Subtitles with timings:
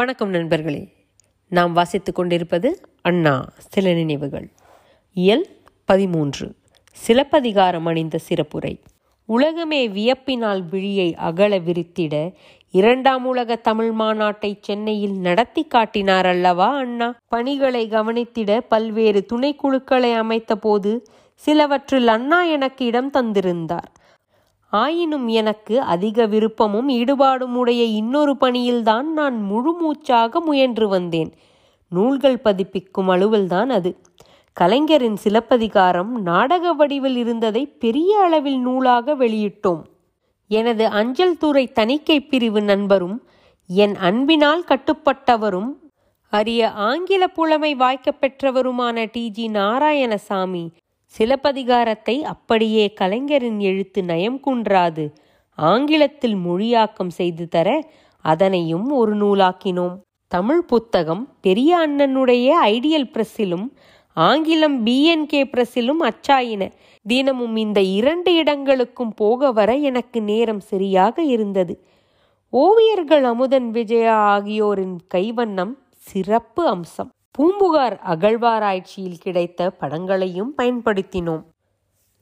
[0.00, 0.92] வணக்கம் நண்பர்களே.
[1.48, 4.50] நாம் வாசித்து கொண்டிருப்பது அண்ணா சில நினைவுகள்.
[5.12, 5.46] இயல்
[5.84, 6.54] பதிமூன்று.
[6.92, 8.80] சிலப்பதிகாரம் அணிந்த சிறப்புரை.
[9.24, 12.32] உலகமே வியப்பினால் விழியை அகல விரித்திட
[12.70, 17.14] இரண்டாம் உலக தமிழ் மாநாட்டை சென்னையில் நடத்தி காட்டினார் அல்லவா அண்ணா?
[17.28, 23.90] பணிகளை கவனித்திட பல்வேறு துணைக்குழுக்களை அமைத்த போது சிலவற்றில் அண்ணா எனக்கு இடம் தந்திருந்தார்.
[24.70, 31.32] ஆயினும் எனக்கு அதிக விருப்பமும் ஈடுபாடும் உடைய இன்னொரு பணியில்தான் நான் முழு மூச்சாக முயன்று வந்தேன்.
[31.88, 33.96] நூல்கள் பதிப்பிக்கும் அலுவல்தான் அது.
[34.52, 39.82] கலைஞரின் சிலப்பதிகாரம் நாடக வடிவில் இருந்ததை பெரிய அளவில் நூலாக வெளியிட்டோம்.
[40.48, 43.28] எனது அஞ்சல் துறை தணிக்கை பிரிவு நண்பரும்
[43.66, 45.72] என் அன்பினால் கட்டுப்பட்டவரும்
[46.30, 49.30] அரிய ஆங்கில புலமை வாய்க்க பெற்றவருமான டி.
[49.30, 49.46] ஜி.
[49.46, 50.68] நாராயணசாமி
[51.16, 55.04] சிலப்பதிகாரத்தை அப்படியே கலைஞரின் எழுத்து நயம் குன்றாது.
[55.58, 57.68] ஆங்கிலத்தில் மொழியாக்கம் செய்து தர
[58.24, 59.96] அதனையும் ஒரு நூலாக்கினோம்.
[60.28, 63.66] தமிழ் புத்தகம் பெரிய அண்ணனுடைய ஐடியல் பிரஸ்ஸிலும்
[64.16, 66.62] ஆங்கிலம் பிஎன்கே பிரஸ்ஸிலும் அச்சாயின.
[67.06, 71.74] தினமும் இந்த இரண்டு இடங்களுக்கும் போக வர எனக்கு நேரம் சரியாக இருந்தது.
[72.52, 77.10] ஓவியர்கள் அமுதன் விஜயா ஆகியோரின் கைவண்ணம் சிறப்பு அம்சம்.
[77.34, 81.42] பூம்புகார் அகழ்வாராய்ச்சியில் கிடைத்த படங்களையும் பயன்படுத்தினோம்.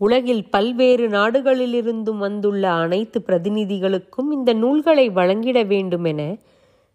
[0.00, 6.37] உலகில் பல்வேறு நாடுகளிலிருந்தும் வந்துள்ள அனைத்து பிரதிநிதிகளுக்கும் இந்த நூல்களை வழங்கிட வேண்டுமென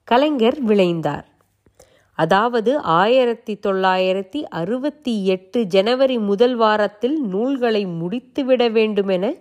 [0.04, 1.26] கலைஞர் விளைந்தார்
[2.16, 9.34] அதாவது ஆயிரத்தி தொள்ளாயிரத்தி அறுபத்தி எட்டு ஜனவரி முதல் வாரத்தில் நூல்களை முடித்துவிட வேண்டுமென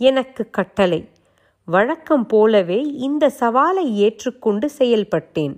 [0.00, 1.00] எனக்கு கட்டளை.
[1.68, 5.56] வழக்கம் போலவே இந்த சவாலை ஏற்றுக்கொண்டு செயல்பட்டேன்.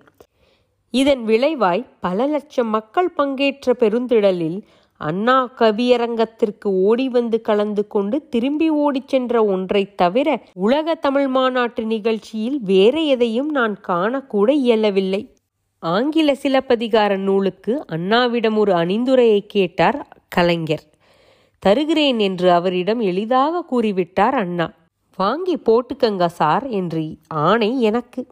[0.95, 4.63] இதன் விளைவாய் பல லட்சம் மக்கள் பங்கேற்ற பெருந்திடலில்
[5.01, 12.59] அண்ணா கவியரங்கத்திற்கு ஓடி வந்து கலந்து கொண்டு திரும்பி ஓடிச் சென்ற ஒன்றை தவிர உலக தமிழ் மாநாட்டு நிகழ்ச்சியில்
[12.63, 15.35] வேற எதையும் நான் காணக்கூட இயலவில்லை.
[15.79, 20.85] ஆங்கில சிலப்பதிகார நூலுக்கு அண்ணாவிடம் ஒரு அணிந்துரையை கேட்டார் கலைஞர்.
[21.59, 24.71] தருகிறேன் என்று அவரிடம் எளிதாக கூறிவிட்டார் அண்ணா.
[25.19, 28.27] வாங்கி போட்டுக்கங்க சார் என்று ஆணை எனக்கு.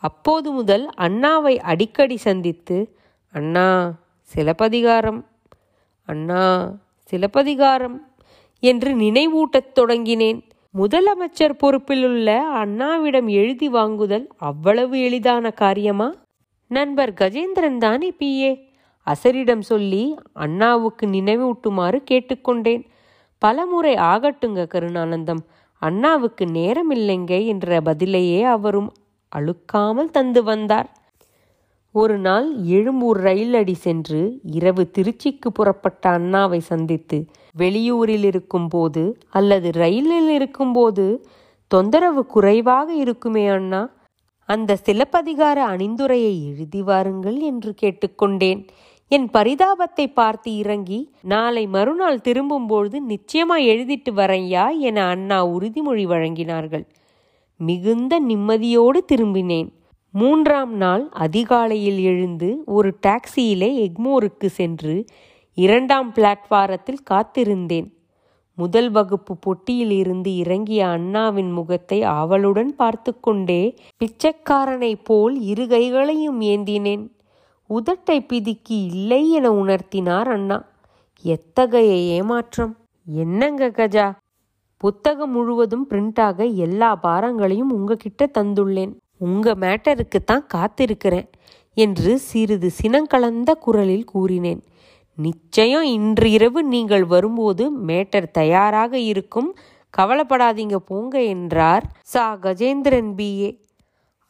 [0.00, 2.96] அப்போது முதல் அண்ணாவை அடிக்கடி சந்தித்து
[3.32, 3.92] அண்ணா
[4.34, 5.24] சிலப்பதிகாரம்
[6.06, 6.72] அண்ணா
[7.10, 7.96] சிலப்பதிகாரம்
[8.62, 10.40] என்று நினைவூட்டத் தொடங்கினேன்.
[10.74, 16.14] முதலமைச்சர் பொறுப்பிலுள்ள அண்ணாவிடம் எழுதி வாங்குதல் அவ்வளவு எளிதான காரியமா?
[16.68, 18.50] நண்பர் கஜேந்திரன் தானே பிஏ
[19.06, 22.84] அசரிடம் சொல்லி அண்ணாவுக்கு நினைவூட்டுமாறு கேட்டுக்கொண்டேன்.
[23.38, 25.42] பலமுறை ஆகட்டுங்க கருணானந்தம்.
[25.82, 28.92] அண்ணாவுக்கு நேரம் இல்லைங்க என்ற பதிலையே அவரும்
[29.36, 30.88] அழுக்காமல் தந்து வந்தார்.
[31.94, 37.18] ஒரு நாள் எழும்பூர் ரயில் அடி சென்று இரவு திருச்சிக்கு புறப்பட்ட அண்ணாவை சந்தித்து
[37.58, 41.06] வெளியூரில் இருக்கும்போது அல்லது ரயிலில் இருக்கும்போது
[41.70, 43.80] தொந்தரவு குறைவாக இருக்குமே அண்ணா?
[44.48, 48.60] அந்த சிலப்பதிகார அணிந்துரையை எழுதி வாருங்கள் என்று கேட்டுக்கொண்டேன்.
[49.10, 56.84] என் பரிதாபத்தை பார்த்து இறங்கி நாளை மறுநாள் திரும்பும்போது நிச்சயமா எழுதிட்டு வரையா என அண்ணா உறுதிமொழி வழங்கினார்கள்.
[57.60, 59.68] மிகுந்த நிம்மதியோடு திரும்பினேன்.
[60.12, 65.04] மூன்றாம் நாள் அதிகாலையில் எழுந்து ஒரு டாக்ஸியிலே எக்மோருக்கு சென்று
[65.54, 67.88] இரண்டாம் பிளாட்வாரத்தில் காத்திருந்தேன்.
[68.54, 77.10] முதல் வகுப்பு பொட்டியில் இருந்து இறங்கிய அண்ணாவின் முகத்தை ஆவலுடன் பார்த்து கொண்டே பிச்சைக்காரனைப் போல் இரு கைகளையும் ஏந்தினேன்.
[77.68, 80.64] உதட்டை பிதுக்கி இல்லை என உணர்த்தினார் அண்ணா.
[81.22, 82.76] எத்தகைய ஏமாற்றம்.
[83.04, 84.14] என்னங்க கஜா?
[84.80, 88.92] புத்தகம் முழுவதும் பிரிண்டாக எல்லா பாரங்களையும் உங்ககிட்ட தந்துள்ளேன்.
[89.18, 91.28] உங்க மேட்டருக்கு தான் காத்திருக்கிறேன்
[91.76, 94.60] என்று சிறிது சினங்கலந்த குரலில் கூறினேன்.
[95.18, 99.50] நிச்சயம் இன்று இரவு நீங்கள் வரும்போது மேட்டர் தயாராக இருக்கும்.
[99.94, 102.24] கவலைப்படாதீங்க போங்க என்றார் சா.
[102.42, 103.50] கஜேந்திரன் பிஏ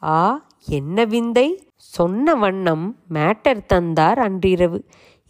[0.03, 0.20] ஆ
[0.69, 1.48] என்ன விந்தை?
[1.75, 4.78] சொன்ன வண்ணம் மேட்டர் தந்தார் அன்றிரவு.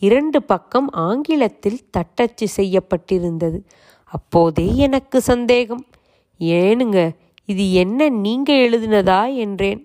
[0.02, 3.58] இரண்டு பக்கம் ஆங்கிலத்தில் தட்டச்சு செய்யப்பட்டிருந்தது.
[4.10, 5.84] அப்போதே எனக்கு சந்தேகம்.
[6.40, 6.98] ஏனுங்க
[7.44, 9.80] இது என்ன நீங்க எழுதினதா என்றேன்.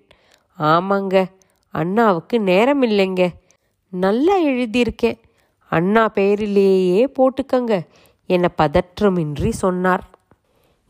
[0.59, 1.25] ஆமாங்க
[1.73, 3.23] அண்ணாவுக்கு நேரம் இல்லைங்க
[3.89, 5.19] நல்லா எழுதியிருக்கேன்
[5.71, 7.73] அண்ணா பெயரிலேயே போட்டுக்கங்க
[8.29, 10.03] என பதற்றமின்றி சொன்னார்.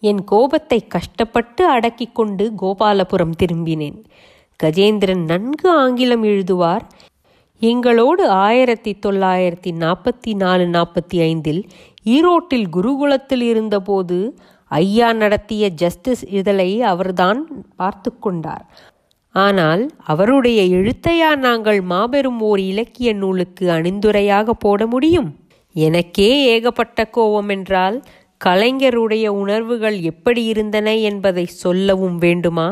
[0.03, 3.99] என் கோபத்தை கஷ்டப்பட்டு அடக்கிக் கொண்டு கோபாலபுரம் திரும்பினேன்.
[4.63, 6.85] கஜேந்திரன் நன்கு ஆங்கிலம் எழுதுவார்.
[7.69, 11.61] எங்களோடு ஆயிரத்தி தொள்ளாயிரத்தி நாற்பத்தி நாலு நாற்பத்தி ஐந்தில்
[12.05, 14.17] ஈரோட்டில் குருகுலத்தில் இருந்தபோது
[14.71, 17.39] ஐயா நடத்திய ஜஸ்டிஸ் இதழை அவர்தான்
[17.75, 18.65] பார்த்து கொண்டார்.
[19.35, 25.29] ஆனால் அவருடைய எழுத்தையா நாங்கள் மாபெரும் ஓர் இலக்கிய நூலுக்கு அணிந்துரையாக போட முடியும்?
[25.75, 27.99] எனக்கே ஏகப்பட்ட கோபம் என்றால்
[28.45, 32.69] கலைஞருடைய உணர்வுகள் எப்படி இருந்தன என்பதை சொல்லவும் வேண்டுமா?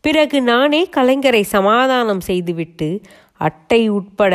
[0.00, 2.88] பிறகு நானே கலைஞரை சமாதானம் செய்துவிட்டு
[3.46, 4.34] அட்டை உட்பட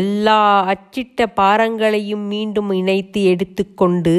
[0.00, 0.40] எல்லா
[0.72, 4.16] அச்சிட்ட பாரங்களையும் மீண்டும் இணைத்து எடுத்துக்கொண்டு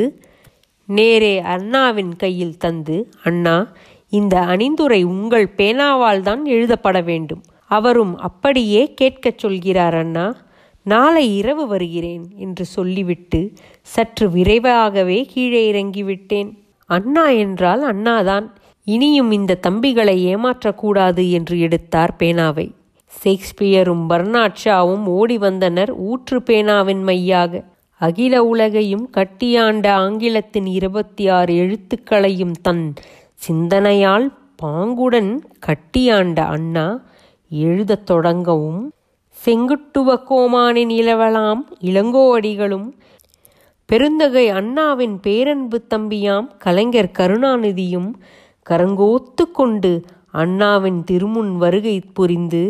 [0.90, 3.58] நேரே அண்ணாவின் கையில் தந்து அண்ணா
[4.10, 7.44] இந்த அணிந்துரை உங்கள் பேனாவால் தான் எழுதப்பட வேண்டும்.
[7.72, 10.26] அவரும் அப்படியே கேட்கச் சொல்கிறார் அண்ணா
[10.86, 13.40] நாளை இரவு வருகிறேன் என்று சொல்லிவிட்டு
[13.94, 16.50] சற்று விரைவாகவே கீழே இறங்கிவிட்டேன்.
[16.90, 18.48] அண்ணா என்றால் அண்ணாதான்.
[18.88, 22.68] இனியும் இந்த தம்பிகளை ஏமாற்றக்கூடாது என்று எடுத்தார் பேனாவை.
[23.24, 27.64] ஷேக்ஸ்பியரும் பர்னாட்ஷாவும் ஓடி வந்தனர் ஊற்று பேனாவின் மையாக.
[28.02, 32.94] அகில உலகையும் கட்டியாண்ட ஆங்கிலத்தின் இருபத்தி ஆறு எழுத்துக்களையும் தன்
[33.48, 34.28] சிந்தனையால்
[34.64, 35.32] பாங்குடன்
[35.66, 37.04] கட்டியாண்ட அண்ணா
[37.50, 38.82] எழுதத் தொடங்கவும்
[39.46, 42.88] செங்குட்டுவ கோமானின் இளவலாம் இளங்கோவடிகளும்
[43.86, 48.10] பெருந்தகை அண்ணாவின் பேரன்பு தம்பியாம் கலைஞர் கருணாநிதியும்
[48.70, 50.02] கரங்கோத்து கொண்டு
[50.32, 52.64] அண்ணாவின் திருமுன் வருகை புரிந்து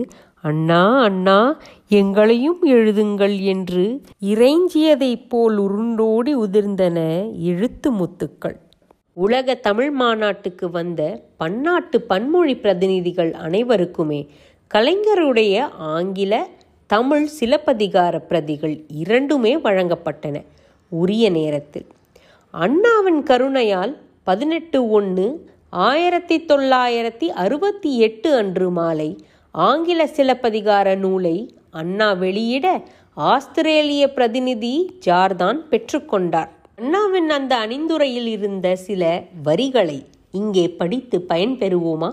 [0.44, 1.58] அண்ணா அண்ணா
[1.90, 6.98] எங்களையும் எழுதுங்கள் என்று இறைஞ்சியதைப் போல் உருண்டோடி உதிர்ந்தன
[7.38, 8.56] எழுத்து முத்துக்கள்.
[9.14, 14.28] உலக தமிழ் மாநாட்டுக்கு வந்த பன்னாட்டு பன்மொழி பிரதிநிதிகள் அனைவருக்குமே
[14.74, 16.48] கலைஞருடைய ஆங்கில
[16.86, 20.46] தமிழ் சிலப்பதிகார பிரதிகள் இரண்டுமே வழங்கப்பட்டன
[20.90, 21.88] உரிய நேரத்தில்.
[22.52, 29.10] அண்ணாவின் கருணையால் பதினெட்டு ஒன்று ஆயிரத்தி தொள்ளாயிரத்தி அறுபத்தி எட்டு அன்று மாலை
[29.56, 31.38] ஆங்கில சிலப்பதிகார நூலை
[31.72, 32.68] அண்ணா வெளியிட
[33.18, 39.04] ஆஸ்திரேலிய பிரதிநிதி ஜார்தான் பெற்றுக்கொண்டார் அண்ணாவின் அந்த அணிந்துரையில் இருந்த சில
[39.44, 40.00] வரிகளை
[40.32, 42.10] இங்கே படித்து பயன்பெறுவோமா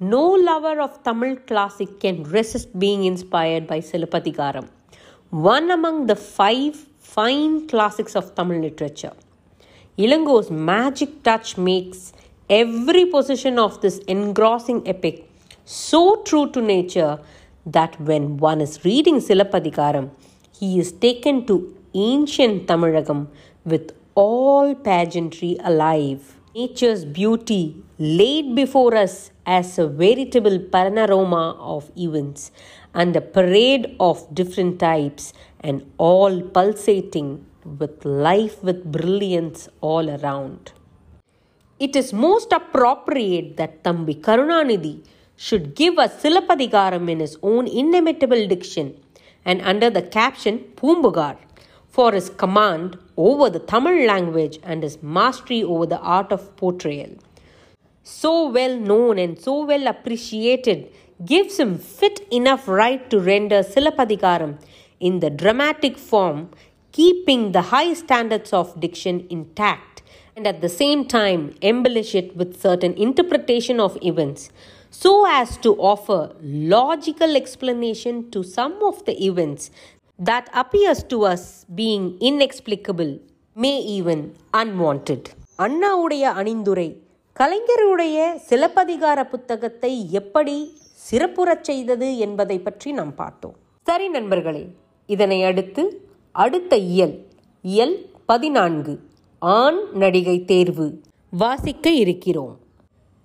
[0.00, 4.68] no lover of Tamil classic can resist being inspired by Silappatikaram
[5.32, 6.76] one among the five
[7.10, 9.16] fine classics of Tamil literature
[9.98, 12.04] Ilango's magic touch makes
[12.50, 15.22] every position of this engrossing epic
[15.68, 17.18] so true to nature
[17.66, 20.10] that when one is reading Silapadikaram,
[20.58, 23.28] he is taken to ancient Tamilagam
[23.66, 26.36] with all pageantry alive.
[26.54, 32.50] Nature's beauty laid before us as a veritable panorama of events
[32.94, 37.44] and a parade of different types, and all pulsating
[37.78, 40.72] with life with brilliance all around.
[41.78, 45.04] It is most appropriate that Thambi Karunanidhi
[45.46, 48.86] should give us Silapadikaram in his own inimitable diction
[49.44, 51.36] and under the caption Pumbugar
[51.88, 57.12] for his command over the Tamil language and his mastery over the art of portrayal.
[58.02, 60.92] So well known and so well appreciated
[61.24, 64.58] gives him fit enough right to render Silapadikaram
[64.98, 66.50] in the dramatic form,
[66.90, 70.02] keeping the high standards of diction intact
[70.34, 74.50] and at the same time embellish it with certain interpretation of events
[74.90, 79.70] so as to offer logical explanation to some of the events
[80.18, 83.18] that appears to us being inexplicable
[83.56, 84.20] may even
[84.52, 85.28] unwanted.
[85.58, 86.88] அண்ணாவுடைய அணிந்துரை
[87.40, 90.56] கலைஞருடைய சிலப்பதிகார புத்தகத்தை எப்படி
[91.10, 93.54] சிறப்புறச் செய்தது என்பதை பற்றி நாம் பார்த்தோம்.
[93.82, 94.64] சரி நண்பர்களே
[95.06, 97.26] இதனை அடுத்து அடுத்த இயல்
[97.62, 99.00] இயல் பதினான்கு
[99.38, 101.00] ஆண் நடிகை தேர்வு
[101.30, 102.56] வாசிக்க இருக்கிறோம்.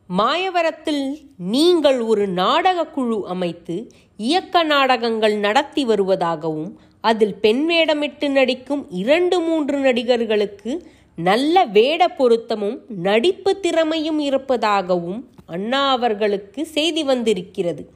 [0.10, 9.40] மாயவரத்தில் நீங்கள் ஒரு நாடக குழு அமைத்து இயக்க நாடகங்கள் நடத்தி வருவதாகவும் அதில் பெண் வேடமிட்டு நடிக்கும் இரண்டு
[9.40, 17.90] மூன்று நடிகர்களுக்கு நல்ல வேட பொருத்தமும் நடிப்பு திறமையும் இருப்பதாகவும் அண்ணா அவர்களுக்கு செய்தி வந்திருக்கிறது.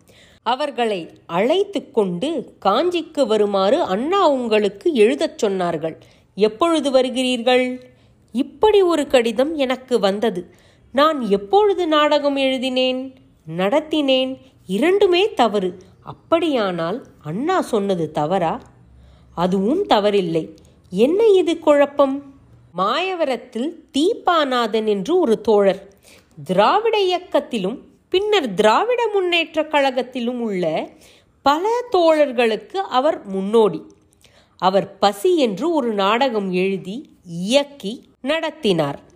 [0.44, 5.96] அவர்களை அழைத்து கொண்டு காஞ்சிக்கு வருமாறு அண்ணா உங்களுக்கு எழுதச் சொன்னார்கள்.
[6.36, 7.82] எப்பொழுது வருகிறீர்கள்?
[8.32, 10.42] இப்படி ஒரு கடிதம் எனக்கு வந்தது.
[10.92, 13.16] நான் எப்பொழுது நாடகம் எழுதினேன்?
[13.58, 14.38] நடத்தினேன்.
[14.68, 15.78] இரண்டுமே தவறு.
[16.04, 18.62] அப்படியானால் அண்ணா சொன்னது தவறா?
[19.36, 20.56] அதுவும் தவறில்லை.
[20.90, 22.34] என்ன இது குழப்பம்?
[22.78, 25.94] மாயவரத்தில் தீபாநாதன் என்று ஒரு தோழர்.
[26.44, 27.78] திராவிட இயக்கத்திலும்
[28.10, 30.90] பின்னர் திராவிட முன்னேற்ற கழகத்திலும் உள்ள
[31.42, 33.82] பல தோழர்களுக்கு அவர் முன்னோடி.
[34.58, 39.07] அவர் பசி என்று ஒரு நாடகம் எழுதி இயக்கி நடத்தினார்.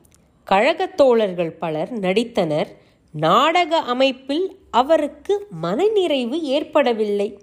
[0.49, 2.65] கழகத்தோழர்கள் பலர் நடித்தனர்.
[3.11, 7.39] நாடக அமைப்பில் அவருக்கு மனநிறைவு ஏற்படவில்லை.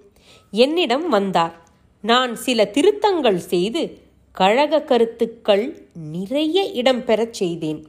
[0.51, 1.55] என்னிடம் வந்தார்.
[2.01, 3.97] நான் சில திருத்தங்கள் செய்து
[4.31, 7.87] கழக கருத்துக்கள் நிறைய இடம்பெறச் செய்தேன்.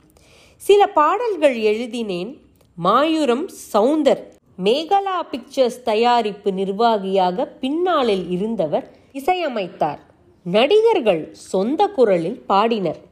[0.57, 2.41] சில பாடல்கள் எழுதினேன்.
[2.85, 4.23] மாயூரம் சவுந்தர்
[4.65, 9.99] மேகலா பிக்சர்ஸ் தயாரிப்பு நிர்வாகியாக பின்னாளில் இருந்தவர் இசையமைத்தார்.
[10.43, 13.09] நடிகர்கள் சொந்த குரலில் பாடினர்.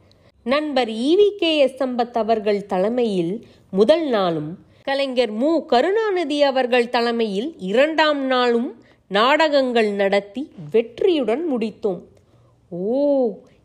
[0.52, 3.32] நண்பர் ஈவி கே எஸ் சம்பத் அவர்கள் தலைமையில்
[3.70, 4.50] முதல் நாளும்
[4.82, 5.50] கலைஞர் மு.
[5.66, 8.68] கருணாநிதி அவர்கள் தலைமையில் இரண்டாம் நாளும்
[9.08, 12.00] நாடகங்கள் நடத்தி வெற்றியுடன் முடித்தோம்.
[12.70, 12.94] ஓ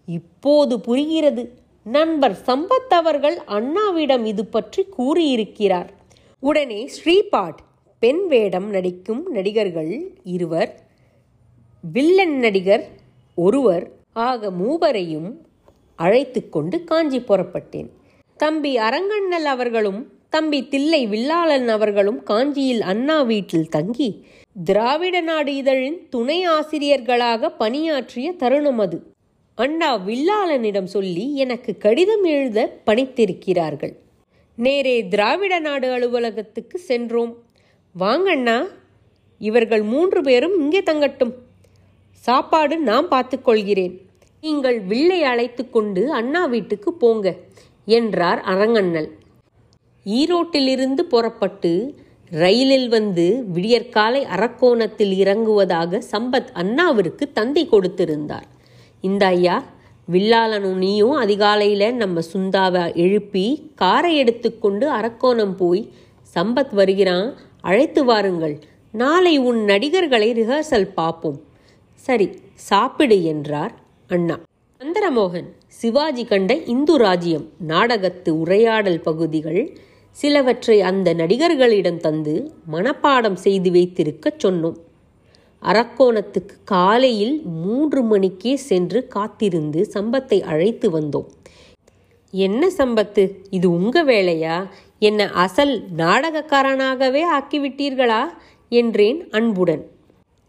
[0.06, 1.44] இப்போது புரிகிறது.
[1.84, 5.90] நண்பர் சம்பத் அவர்கள் அண்ணாவிடம் இது பற்றி கூறியிருக்கிறார்.
[6.40, 7.62] உடனே ஸ்ரீபாட்
[8.00, 9.94] பெண் வேடம் நடிக்கும் நடிகர்கள்
[10.38, 10.72] இருவர்
[11.94, 12.86] வில்லன் நடிகர்
[13.36, 13.86] ஒருவர்
[14.30, 15.30] ஆக மூவரையும்
[15.96, 17.90] அழைத்து கொண்டு காஞ்சி புறப்பட்டேன்.
[18.38, 24.26] தம்பி அரங்கண்ணல் அவர்களும் தம்பி தில்லை வில்லாளன் அவர்களும் காஞ்சியில் அண்ணா வீட்டில் தங்கி
[24.64, 29.04] திராவிட நாடு இதழின் துணை ஆசிரியர்களாக பணியாற்றிய தருணம் அது.
[29.56, 33.94] அண்ணா வில்லாளனிடம் சொல்லி எனக்கு கடிதம் எழுத பணித்திருக்கிறார்கள்.
[34.56, 37.38] நேரே திராவிட நாடு அலுவலகத்துக்கு சென்றோம்.
[38.00, 38.68] வாங்கண்ணா
[39.40, 41.34] இவர்கள் மூன்று பேரும் இங்கே தங்கட்டும்.
[42.12, 43.98] சாப்பாடு நான் பார்த்துக்கொள்கிறேன்
[44.44, 47.28] நீங்கள் வில்லை அழைத்து கொண்டு அண்ணா வீட்டுக்கு போங்க
[47.98, 49.08] என்றார் அரங்கண்ணல்.
[50.06, 51.72] ஈரோட்டிலிருந்து புறப்பட்டு
[52.32, 58.48] ரயிலில் வந்து விடியற்காலை அரக்கோணத்தில் இறங்குவதாக சம்பத் அண்ணாவிற்கு தந்தை கொடுத்திருந்தார்.
[59.02, 59.58] இந்த ஐயா
[60.08, 63.46] வில்லாளனும் நீயும் அதிகாலையில் நம்ம சுந்தாவை எழுப்பி
[63.76, 65.84] காரை எடுத்துக்கொண்டு அரக்கோணம் போய்
[66.36, 67.30] சம்பத் வருகிறான்
[67.62, 68.58] அழைத்து வாருங்கள்
[68.92, 71.40] நாளை உன் நடிகர்களை ரிஹர்சல் பார்ப்போம்.
[71.96, 72.28] சரி
[72.70, 73.74] சாப்பிடு என்றார்.
[74.14, 74.40] அண்ணா
[74.82, 79.78] சந்திரமோகன் சிவாஜி கண்ட இந்து ராஜ்யம் நாடகத்து உரையாடல் பகுதிகள்
[80.12, 84.76] சிலவற்றை அந்த நடிகர்களிடம் தந்து மனப்பாடம் செய்து வைத்திருக்கச் சொன்னோம்.
[85.62, 91.26] அரக்கோணத்துக்கு காலையில் மூன்று மணிக்கே சென்று காத்திருந்து சம்பத்தை அழைத்து வந்தோம்.
[92.32, 93.30] என்ன சம்பத்து?
[93.50, 94.70] இது உங்க வேலையா?
[95.00, 98.24] என்ன அசல் நாடகக்காரனாகவே ஆக்கிவிட்டீர்களா?
[98.70, 99.88] என்றேன் அன்புடன்.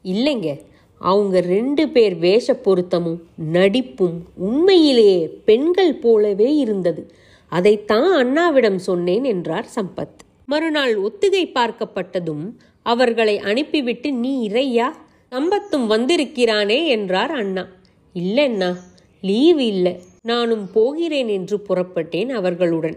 [0.03, 0.61] இல்லைங்க
[0.99, 3.19] அவங்க ரெண்டு பேர் வேஷ பொருத்தமும்
[3.53, 7.11] நடிப்பும் உண்மையிலேயே பெண்கள் போலவே இருந்தது.
[7.49, 10.19] அதைத்தான் அண்ணாவிடம் சொன்னேன் என்றார் சம்பத்.
[10.47, 14.93] மறுநாள் ஒத்திகை பார்க்கப்பட்டதும் அவர்களை அனுப்பிவிட்டு நீ இறையா?
[15.31, 17.67] சம்பத்தும் வந்திருக்கிறானே என்றார் அண்ணா.
[18.15, 18.77] இல்லைண்ணா
[19.21, 20.01] லீவ் இல்லை.
[20.23, 22.97] நானும் போகிறேன் என்று புறப்பட்டேன் அவர்களுடன்.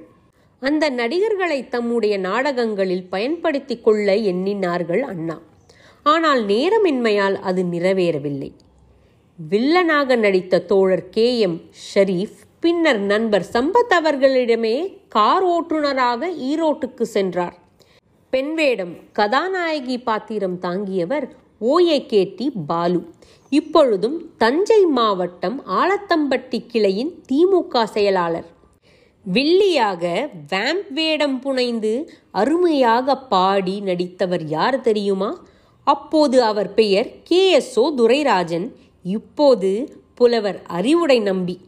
[0.60, 5.42] அந்த நடிகர்களை தம்முடைய நாடகங்களில் பயன்படுத்திக் கொள்ள எண்ணினார்கள் அண்ணா.
[6.07, 8.49] ஆனால் நேரமின்மையால் அது நிறைவேறவில்லை.
[9.39, 11.39] வில்லனாக நடித்த தோழர் கே.
[11.39, 11.61] எம்.
[11.87, 14.75] ஷரீஃப் பின்னர் நண்பர் சம்பத் அவர்களிடமே
[15.07, 17.55] கார் ஓட்டுநராக ஈரோட்டுக்கு சென்றார்.
[18.33, 21.27] பெண் வேடம் கதாநாயகி பாத்திரம் தாங்கியவர்
[21.61, 23.01] ஓஏகேடி பாலு.
[23.51, 28.47] இப்பொழுதும் தஞ்சை மாவட்டம் ஆலத்தம்பட்டி கிளையின் திமுக செயலாளர்.
[29.25, 30.03] வில்லியாக
[30.51, 31.93] வேம்ப் வேடம் புனைந்து
[32.31, 35.31] அருமையாக பாடி நடித்தவர் யார் தெரியுமா?
[35.88, 37.51] அப்போது அவர் பெயர் கே.
[37.51, 37.79] எஸ்.
[37.79, 37.94] ஓ.
[37.98, 38.72] துரைராஜன்.
[39.03, 41.60] இப்போது புலவர் அறிவுடை நம்பி.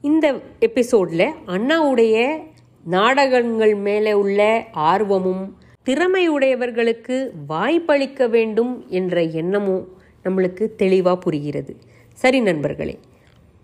[0.00, 2.42] இந்த எபிசோடில் அண்ணாவுடைய
[2.84, 9.88] நாடகங்கள் மேலே உள்ள ஆர்வமும் திறமையுடையவர்களுக்கு வாய்ப்பளிக்க வேண்டும் என்ற எண்ணமும்
[10.24, 11.76] நம்மளுக்கு தெளிவாக புரிகிறது.
[12.14, 12.98] சரி நண்பர்களே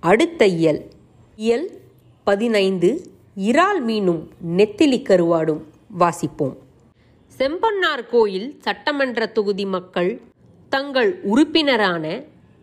[0.00, 0.88] அடுத்த இயல்.
[1.36, 1.80] இயல்
[2.24, 3.00] பதினைந்து
[3.36, 5.62] இறால் மீனும் நெத்திலி கருவாடும்
[5.98, 6.56] வாசிப்போம்.
[7.40, 10.08] செம்பன்னார் கோயில் சட்டமன்ற தொகுதி மக்கள்
[10.68, 12.04] தங்கள் உறுப்பினரான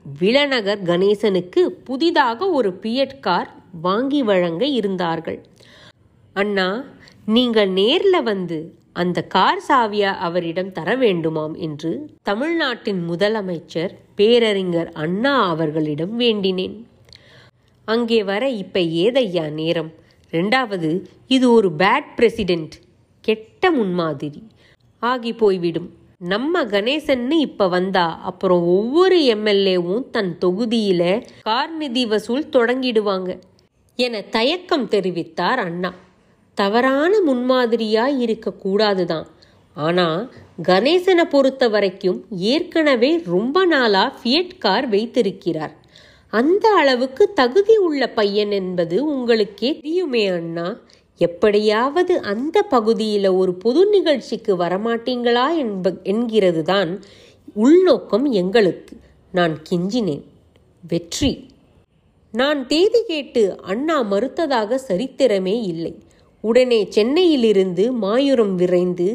[0.06, 3.50] விளநகர் கணேசனுக்கு புதிதாக ஒரு பியட் கார்
[3.86, 5.38] வாங்கி வழங்க இருந்தார்கள்.
[6.34, 6.68] அண்ணா
[7.36, 8.58] நீங்கள் நேரில் வந்து
[8.94, 11.92] அந்த கார் சாவியா அவரிடம் தர வேண்டுமாம் என்று
[12.22, 16.76] தமிழ்நாட்டின் முதலமைச்சர் பேரறிஞர் அண்ணா அவர்களிடம் வேண்டினேன்.
[17.88, 19.94] அங்கே வர இப்ப ஏதையா நேரம்?
[20.34, 20.92] ரெண்டாவது
[21.28, 22.76] இது ஒரு பேட் பிரசிடென்ட்
[23.22, 24.42] கெட்ட முன்மாதிரி.
[25.06, 25.90] ஆகி போய்விடும்.
[26.20, 33.40] நம்ம கணேசன்னு இப்ப வந்தா அப்புறம் ஒவ்வொரு எம்எல்ஏவும் தன் தொகுதியில கார் நிதி வசூல் தொடங்கிடுவாங்க
[33.96, 35.92] என தயக்கம் தெரிவித்தார் அண்ணா.
[36.54, 39.26] தவறான முன்மாதிரியா இருக்க கூடாதுதான்.
[39.76, 40.06] ஆனா
[40.68, 45.74] கணேசனை பொறுத்த வரைக்கும் ஏற்கனவே ரொம்ப நாளா ஃபியட் கார் வைத்திருக்கிறார்.
[46.30, 50.68] அந்த அளவுக்கு தகுதி உள்ள பையன் என்பது உங்களுக்கே தெரியுமே அண்ணா.
[51.22, 56.92] எப்படியாவது அந்த பகுதியில் ஒரு பொது நிகழ்ச்சிக்கு வரமாட்டீங்களா என்ப என்கிறது தான்
[57.56, 58.96] உள்நோக்கம் எங்களுக்கு.
[59.32, 60.24] நான் கெஞ்சினேன்.
[60.84, 61.32] வெற்றி.
[62.34, 65.94] நான் தேதி கேட்டு அண்ணா மறுத்ததாக சரித்திரமே இல்லை.
[66.44, 69.08] உடனே சென்னையிலிருந்து மாயூரம் விரைந்து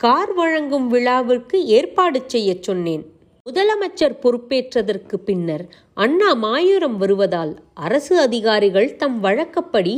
[0.00, 3.04] கார் வழங்கும் விழாவிற்கு ஏற்பாடு செய்யச் சொன்னேன்.
[3.46, 5.64] முதலமைச்சர் பொறுப்பேற்றதற்கு பின்னர்
[5.94, 9.94] அண்ணா மாயூரம் வருவதால் அரசு அதிகாரிகள் தம் வழக்கப்படி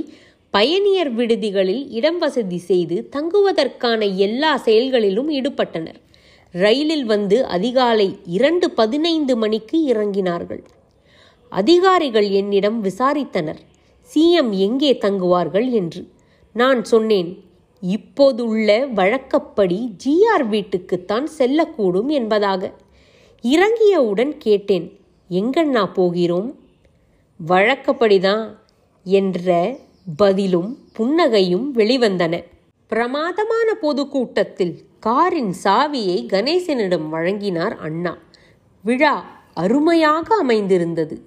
[0.50, 5.98] பயணியர் விடுதிகளில் இடம் வசதி செய்து தங்குவதற்கான எல்லா செயல்களிலும் ஈடுபட்டனர்.
[6.52, 10.62] ரயிலில் வந்து அதிகாலை இரண்டு பதினைந்து மணிக்கு இறங்கினார்கள்.
[11.48, 13.60] அதிகாரிகள் என்னிடம் விசாரித்தனர்.
[14.10, 16.02] சிஎம் எங்கே தங்குவார்கள் என்று.
[16.52, 17.30] நான் சொன்னேன்
[17.80, 22.72] இப்போதுள்ள வழக்கப்படி ஜிஆர் வீட்டுக்குத்தான் செல்லக்கூடும் என்பதாக.
[23.44, 24.98] இறங்கியவுடன் கேட்டேன்
[25.30, 26.58] எங்கண்ணா போகிறோம்?
[27.48, 28.44] வழக்கப்படிதான்
[29.04, 29.78] என்ற
[30.16, 32.44] பதிலும் புன்னகையும் வெளிவந்தன.
[32.86, 38.18] பிரமாதமான பொதுக்கூட்டத்தில் காரின் சாவியை கணேசனிடம் வழங்கினார் அண்ணா.
[38.82, 39.24] விழா
[39.54, 41.24] அருமையாக அமைந்திருந்தது.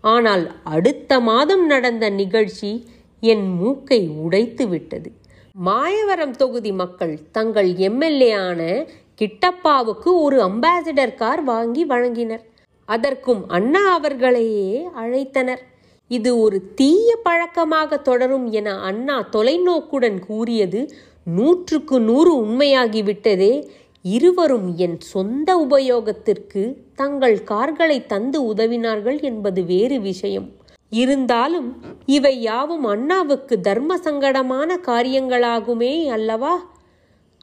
[0.00, 2.86] ஆனால் அடுத்த மாதம் நடந்த நிகழ்ச்சி
[3.20, 5.12] என் மூக்கை உடைத்து விட்டது.
[5.52, 8.86] மாயவரம் தொகுதி மக்கள் தங்கள் எம்எல்ஏ ஆன
[9.18, 12.44] கிட்டப்பாவுக்கு ஒரு அம்பாசிடர் கார் வாங்கி வழங்கினர்.
[12.84, 15.62] அதற்கும் அண்ணா அவர்களையே அழைத்தனர்.
[16.08, 20.90] இது ஒரு தீய பழக்கமாக தொடரும் என அண்ணா தொலைநோக்குடன் கூறியது
[21.24, 23.68] நூற்றுக்கு நூறு உண்மையாகிவிட்டதே.
[24.02, 30.52] இருவரும் என் சொந்த உபயோகத்திற்கு தங்கள் கார்களை தந்து உதவினார்கள் என்பது வேறு விஷயம்.
[30.90, 36.76] இருந்தாலும் இவை யாவும் அண்ணாவுக்கு தர்ம சங்கடமான காரியங்களாகுமே அல்லவா?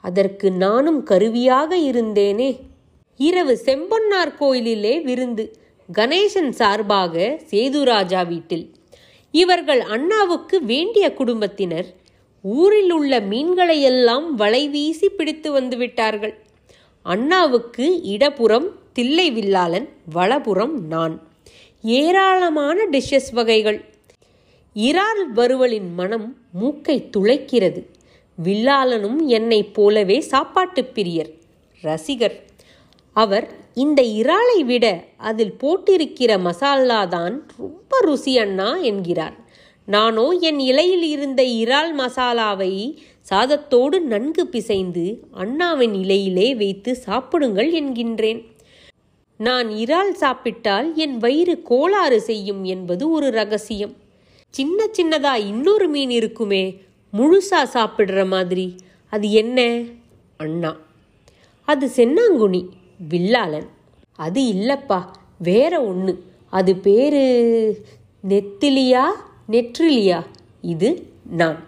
[0.01, 2.59] அதற்கு நானும் கருவியாக இருந்தேனே.
[3.17, 5.51] இரவு செம்பொன்னார் கோயிலிலே விருந்து
[5.97, 8.73] கணேசன் சார்பாக சேதுராஜா வீட்டில்.
[9.31, 11.93] இவர்கள் அண்ணாவுக்கு வேண்டிய குடும்பத்தினர்
[12.41, 16.43] ஊரில் உள்ள மீன்களையெல்லாம் வலை வீசி பிடித்து வந்து விட்டார்கள்.
[17.03, 21.27] அண்ணாவுக்கு இடப்புறம் தில்லை வில்லாளன் வலப்புறம் நான்.
[21.81, 23.85] ஏராளமான டிஷ்ஷஸ் வகைகள்.
[24.75, 27.85] இறால் வறுவலின் மனம் மூக்கை துளைக்கிறது.
[28.43, 31.33] வில்லாளனும் என்னைப் போலவே சாப்பாட்டுப் பிரியர்
[31.81, 32.43] ரசிகர்.
[33.13, 39.35] அவர் இந்த இறாலை விட அதில் போட்டிருக்கிற மசாலா தான் ரொம்ப ருசி அண்ணா என்கிறார்.
[39.85, 42.97] நானோ என் இலையில் இருந்த இறால் மசாலாவை
[43.29, 48.41] சாதத்தோடு நன்கு பிசைந்து அண்ணாவின் இலையிலே வைத்து சாப்பிடுங்கள் என்கின்றேன்.
[49.37, 53.95] நான் இறால் சாப்பிட்டால் என் வயிறு கோளாறு செய்யும் என்பது ஒரு ரகசியம்.
[54.49, 56.81] சின்ன சின்னதா இன்னொரு மீன் இருக்குமே
[57.17, 58.75] முழுசா சாப்பிடுற மாதிரி.
[59.09, 59.81] அது என்ன?
[60.37, 60.75] அண்ணா.
[61.65, 62.67] அது சென்னாங்குனி.
[63.09, 63.67] வில்லாளன்.
[64.15, 65.01] அது இல்லப்பா
[65.37, 67.23] வேற ஒன்று அது பேரு
[68.27, 69.03] நெத்திலியா
[69.49, 70.25] நெற்றிலியா?
[70.61, 71.63] இது நான்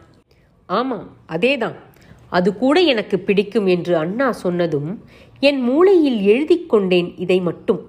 [0.65, 1.75] ஆமாம் அதேதான்.
[2.29, 5.03] அது கூட எனக்கு பிடிக்கும் என்று அண்ணா சொன்னதும்
[5.39, 7.81] என் மூளையில் எழுதி கொண்டேன் இதை மட்டும்.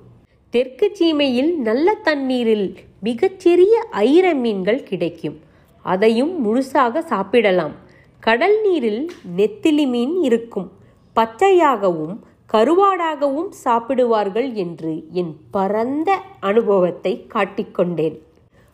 [0.50, 5.40] தெற்கு சீமையில் நல்ல தண்ணீரில் மிகச்சிறிய ஐர மீன்கள் கிடைக்கும்.
[5.82, 7.72] அதையும் முழுசாக சாப்பிடலாம்.
[8.20, 10.72] கடல் நீரில் நெத்திலி மீன் இருக்கும்.
[11.16, 12.18] பச்சையாகவும்
[12.50, 18.16] கருவாடாகவும் சாப்பிடுவார்கள் என்று என் பரந்த அனுபவத்தை காட்டிக்கொண்டேன்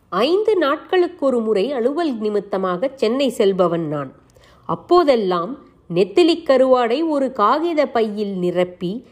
[0.09, 4.11] ஐந்து நாட்களுக்கு ஒரு முறை அலுவல் நிமித்தமாக சென்னை செல்பவன் நான்.
[4.65, 5.57] அப்போதெல்லாம்
[5.89, 9.05] நெத்திலி கருவாடை ஒரு காகித பையில் நிரப்பி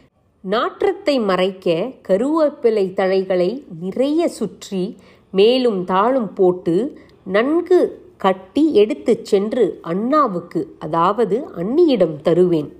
[0.44, 4.96] நாற்றத்தை மறைக்க கருவேப்பிலை தழைகளை நிறைய சுற்றி
[5.30, 6.76] மேலும் தாளும் போட்டு
[7.24, 7.80] நன்கு
[8.16, 12.70] கட்டி எடுத்துச் சென்று அண்ணாவுக்கு அதாவது அண்ணியிடம் தருவேன்.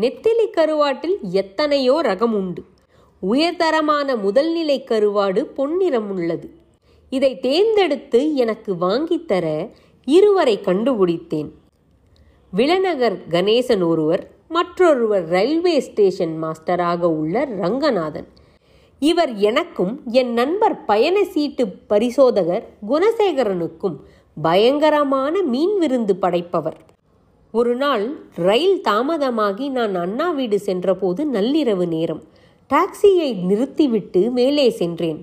[0.00, 2.62] நெத்திலி கருவாட்டில் எத்தனையோ ரகம் உண்டு
[3.22, 6.48] உயர்தரமான முதல்நிலை கருவாடு பொன்னிறம் உள்ளது
[7.10, 9.70] இதை தேர்ந்தெடுத்து எனக்கு வாங்கித்தர
[10.04, 11.54] இருவரை கண்டுபிடித்தேன்.
[12.52, 18.28] விளநகர் கணேசன் ஒருவர் மற்றொருவர் ரயில்வே ஸ்டேஷன் மாஸ்டராக உள்ள ரங்கநாதன்.
[18.98, 23.96] இவர் எனக்கும் என் நண்பர் பயண சீட்டு பரிசோதகர் குணசேகரனுக்கும்
[24.42, 26.78] பயங்கரமான மீன் விருந்து படைப்பவர்.
[27.56, 28.04] ஒரு நாள்
[28.46, 32.22] ரயில் தாமதமாகி நான் அண்ணா வீடு சென்றபோது நள்ளிரவு நேரம்.
[32.70, 35.20] டாக்ஸியை நிறுத்திவிட்டு மேலே சென்றேன்.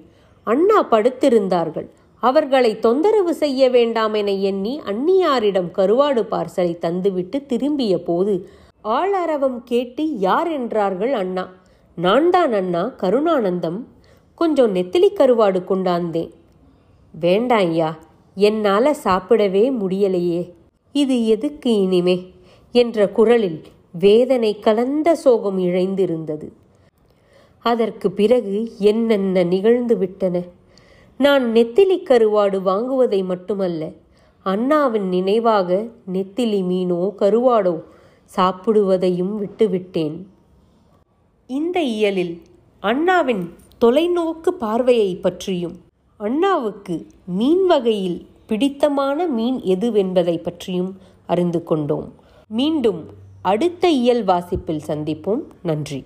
[0.48, 1.88] அண்ணா படுத்திருந்தார்கள்.
[2.24, 8.36] அவர்களை தொந்தரவு செய்ய வேண்டாம் என எண்ணி அந்நியாரிடம் கருவாடு பார்சலை தந்துவிட்டு திரும்பிய போது
[9.00, 11.46] ஆளரவம் கேட்டு யார் என்றார்கள் அண்ணா.
[11.98, 13.80] நான் தான் அண்ணா கருணானந்தம்.
[14.39, 16.32] கொஞ்சம் நெத்திலி கருவாடு கொண்டாந்தேன்.
[17.13, 17.91] வேண்டாம் ஐயா
[18.38, 20.43] என்னால் சாப்பிடவே முடியலையே.
[20.93, 22.34] இது எதுக்கு இனிமே?
[22.71, 26.47] என்ற குரலில் வேதனை கலந்த சோகம் இழைந்திருந்தது.
[27.60, 30.41] அதற்கு பிறகு என்னென்ன நிகழ்ந்து விட்டன?
[31.17, 33.91] நான் நெத்திலி கருவாடு வாங்குவதை மட்டுமல்ல
[34.45, 35.69] அண்ணாவின் நினைவாக
[36.13, 37.75] நெத்திலி மீனோ கருவாடோ
[38.36, 40.17] சாப்பிடுவதையும் விட்டுவிட்டேன்.
[41.49, 42.41] இந்த இயலில்
[42.79, 43.43] அண்ணாவின்
[43.82, 45.75] தொலைநோக்கு பார்வையை பற்றியும்
[46.19, 48.19] அண்ணாவுக்கு மீன் வகையில்
[48.53, 52.13] பிடித்தமான மீன் எதுவென்பதை பற்றியும் அறிந்து கொண்டோம்.
[52.47, 53.05] மீண்டும்
[53.41, 55.39] அடுத்த இயல் வாசிப்பில் சந்திப்போம்.
[55.63, 56.03] நன்றி.